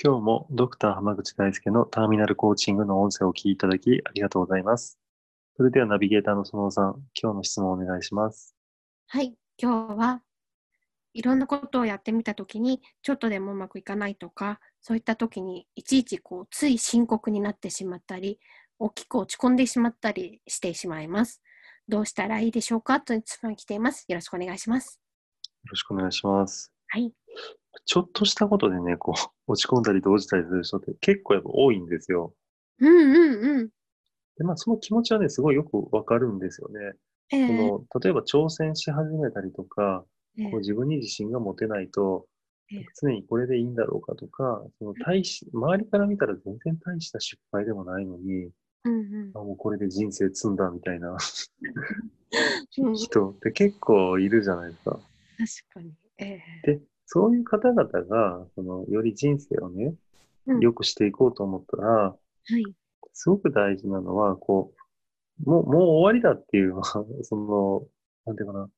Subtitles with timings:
[0.00, 4.96] 今日もドクター濱口大輔のターミナルコーチングの音声をお聞きいただきありがとうございます
[5.56, 8.54] それではナビゲーターの園尾さん今日の質問をお願いします
[9.08, 10.22] はい今日は
[11.14, 18.38] いろんなことをやってみたときにちょっとでもうまくいかないとかそういった時にいちいちこうつい深刻になってしまったり
[18.78, 21.42] 大きく落ち込んでしまったりしてしまいます。
[21.88, 24.04] どうしたらいいでしょうかという質問が来ています。
[24.06, 25.00] よろしくお願いします。
[25.64, 26.72] よろしくお願いします。
[26.86, 27.12] はい。
[27.88, 32.34] ちょっとしたことでね、こう、 落ち込んだり動じたりする人って結構やっぱ多いんですよ。
[32.80, 33.68] うんうんうん。
[34.36, 36.92] で、まあその気持ちはね、すごいよくわかるんですよね。
[37.32, 40.04] えー、その例えば挑戦し始めたりとか、
[40.50, 42.26] こう自分に自信が持てないと、
[43.00, 48.50] 常にこれでいいんだろうかとか、その大し、周りから見たら全然大した失敗でもないのに、
[48.84, 51.16] うんうん、あもうこれで人生積んだみたいな
[52.70, 54.90] 人って結構いるじゃないですか。
[54.90, 55.94] 確かに。
[56.18, 56.40] え
[57.10, 59.94] そういう方々が、そのより人生をね、
[60.60, 62.16] 良くしていこうと思ったら、は
[62.50, 62.62] い、
[63.14, 64.74] すごく大事なのは、こ
[65.42, 66.84] う、もう、もう終わりだっていうのは、
[67.24, 67.86] その、
[68.26, 68.70] なんていうかな、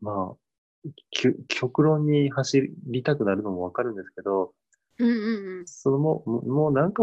[0.00, 4.54] まあ、極論に走りたくなるのもわかるんですけど、
[4.98, 7.02] うんうんうん、そのもう、もうなんか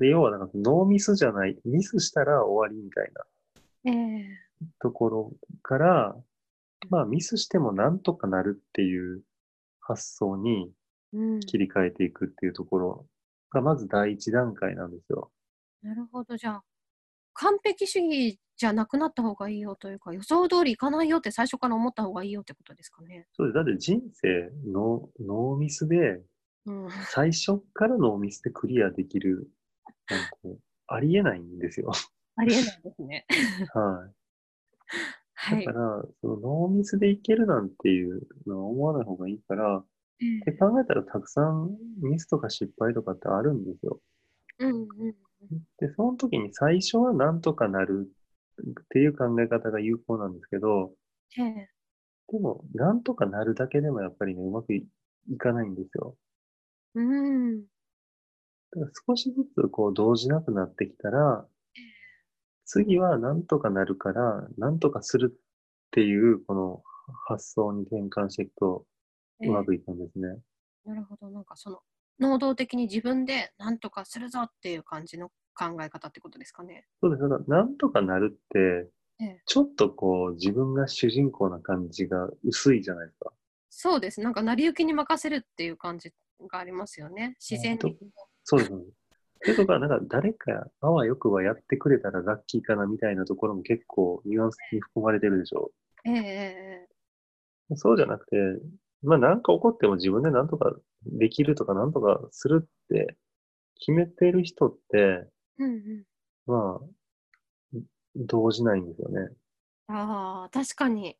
[0.00, 3.10] 要はなんかノーミスじゃない、ミスしたら終わりみたい
[3.84, 6.16] な、えー、ところから、
[6.90, 9.22] まあミスしてもなんとかなるっていう
[9.80, 10.70] 発想に
[11.46, 13.06] 切り替えていくっていうところ
[13.50, 15.30] がまず第一段階なんですよ。
[15.82, 16.36] なるほど。
[16.36, 16.64] じゃあ、
[17.34, 23.26] 完璧主義じゃなくなった方がいいよというか、予想通りいかないよって最初から思った方がいいよってことですかね。
[23.32, 23.54] そうです。
[23.54, 26.22] だって人生のノーミスで、
[26.66, 29.50] うん、最初からノーミスでクリアできる、
[30.08, 31.90] なんかありえないんですよ。
[32.36, 33.26] ありえないですね。
[33.74, 34.14] はい。
[35.44, 39.84] はい、だから、そのノーミスでいけるなんていうのは思わない方がいいから、うん、っ
[40.44, 44.00] て考えたらたくさんミスとか失敗とかってあるんですよ。
[44.60, 45.14] うんうん
[45.80, 48.08] で、その時に最初はなんとかなる
[48.60, 50.92] っていう考え方が有効なんですけど、
[52.30, 54.86] でも、なんとかなるだけでもやっぱりね、うまくい
[55.38, 56.16] かないんですよ。
[56.94, 57.62] うん。
[57.62, 57.66] だ
[58.74, 61.44] から少しずつこう動じなくなってきたら、
[62.64, 65.40] 次はなんとかなるから、なんとかするっ
[65.90, 66.82] ていうこの
[67.26, 68.86] 発想に転換していくと
[69.40, 70.28] うまくいくんですね。
[70.86, 71.30] えー、なるほど。
[71.30, 71.80] なんかその
[72.18, 76.86] 能動的に自分で何とかするぞっていう感じの考え方ってことですかね。
[77.00, 77.50] そうです。
[77.50, 78.90] なんとかなるって、
[79.20, 83.32] ええ、ちょっとこう自分が主人公な感じが薄いじゃないですか。
[83.68, 84.20] そうです。
[84.20, 86.12] なんか成り行きに任せるっていう感じ
[86.50, 87.36] がありますよね。
[87.40, 87.98] 自然に。
[88.44, 88.82] そうです、ね。
[89.44, 95.72] そとか、なんか誰かあわよくはやってくれたらラッキーかなみたいなところも結構ニュアンスに含まれてるでしょ。
[96.04, 96.88] ええ
[97.74, 98.36] そうじゃなくて、
[99.02, 100.72] まあなんか起こっても自分でなんとか
[101.06, 103.16] できるとかなんとかするって
[103.80, 105.26] 決めてる人って、
[105.58, 106.04] うんうん、
[106.46, 107.78] まあ、
[108.16, 109.28] 動じないんですよね。
[109.88, 111.16] ああ、確かに。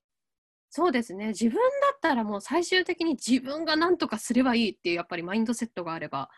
[0.70, 1.28] そうですね。
[1.28, 1.60] 自分だ
[1.94, 6.30] ったらもう最終的に自分が何とかすればいいっていうやっぱりマインドセットがあれば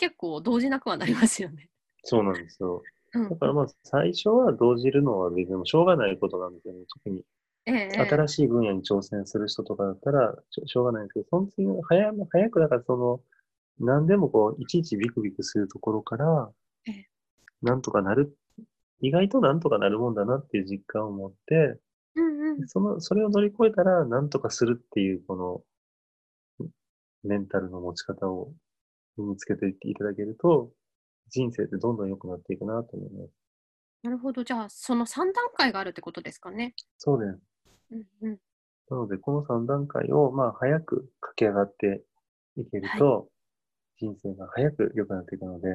[0.00, 1.68] 結構動じなくはなりますよね。
[2.04, 2.82] そうなんですよ。
[3.12, 6.80] だからまあ最初は動じるのは別にもしょうがないことなんですよね。
[6.88, 7.22] 特に
[7.66, 13.20] ええ、新しい分野に挑戦する人とかだったらしょうがないんですけど、その次早早くだからその
[13.78, 16.50] 何でもこういちいちビクビクするところから、
[16.86, 17.08] ええ、
[17.60, 18.34] なんとかなる、
[19.02, 21.78] 意外となんとかなるもんだなっていう実感を持って、
[22.14, 25.64] うんうん、その、それを乗り越えたら、なんとかするっていう、こ
[26.58, 26.68] の、
[27.22, 28.52] メンタルの持ち方を
[29.20, 30.70] 身につけていっていただけると、
[31.28, 33.30] 人生ってどんどん良くなっていくなと思います。
[34.02, 34.44] なるほど。
[34.44, 36.74] じゃあ、その3段階があるってことですかね。
[36.98, 37.38] そうです。
[37.92, 38.38] うんうん、
[38.90, 42.02] なので、この3段階を、まあ、早く駆け上がって
[42.56, 45.68] いけると、はい、人生が早く良くなっていくので、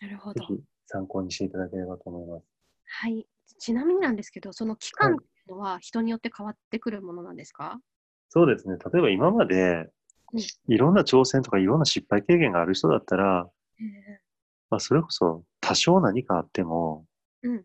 [0.00, 0.40] なるほど。
[0.40, 2.44] ぜひ参考にしていただければと思います。
[2.86, 3.26] はい。
[3.58, 7.78] ちなみになんですけど、その期間っていうのは人によって変わってくるものなんですか、はい、
[8.28, 8.76] そうですね。
[8.92, 9.88] 例えば今まで、
[10.68, 13.48] いろんな挑戦とかいろんな失敗経験がある人だったら、
[13.80, 13.86] えー、
[14.70, 17.04] まあ、それこそ多少何かあっても、
[17.42, 17.64] うん、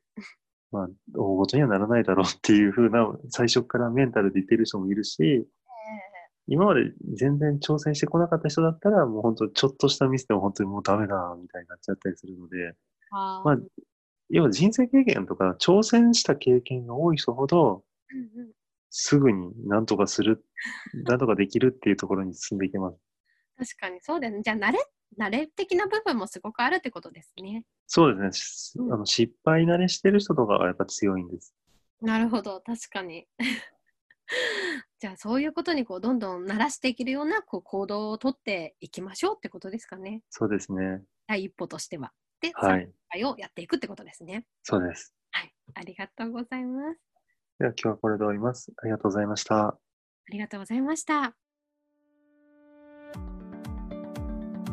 [0.71, 5.45] まあ、大ごとにはならないだろうっていうふうな、最初からメンタルで言ってる人もいるし、えー、
[6.47, 12.73] 今まで全然挑戦してこなかった人だったら、もう本当ちょっとしたミスでも本当にもうダメだ、みたいになっちゃったりするので、
[13.11, 13.57] あまあ、
[14.29, 17.83] 要は人生経験とか挑戦した経験が多い人ほど、
[18.89, 20.43] すぐに何とかする、
[21.05, 22.97] 何とかできるっていうところに進んでいけます。
[23.57, 24.41] 確かにそうだよね。
[24.43, 24.79] じゃあ慣れ、
[25.17, 27.63] 慣れ的な部分もすごくあるってことですね。
[27.87, 28.85] そうですね。
[28.85, 31.53] うん、あの失敗慣れしてる人とかはやっぱ強いんです。
[32.01, 33.27] なるほど、確かに。
[34.99, 40.23] じゃあそういうことにこうどんどん慣らしていけるようなこう行動をとっていきましょうってことですかね。
[40.29, 41.03] そうですね。
[41.27, 42.13] 第一歩としては。
[42.41, 44.45] で、はい、会をやっていくってことですね。
[44.63, 45.13] そうです。
[45.31, 47.08] はい、ありがとうございます。
[47.59, 48.71] では今日はこれで終わります。
[48.81, 49.67] ありがとうございました。
[49.67, 49.77] あ
[50.31, 51.33] りがとうございました。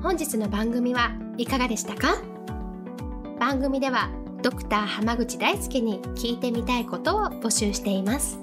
[0.03, 2.23] 本日の番組はいかがでしたか？
[3.41, 4.09] 番組では
[4.41, 8.39] ドクター濱口大輔に聞いてみたいことを募集しています。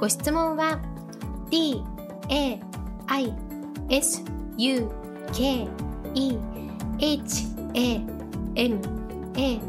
[0.00, 0.80] ご質問は
[1.48, 1.84] d
[2.28, 2.60] a
[3.06, 3.32] i
[3.88, 4.24] s
[4.56, 4.90] u
[5.32, 5.68] k
[6.14, 6.38] e
[6.98, 8.00] h a
[8.56, 8.80] m
[9.36, 9.60] a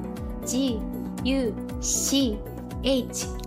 [0.47, 0.81] g
[1.23, 2.39] u c
[2.81, 3.46] h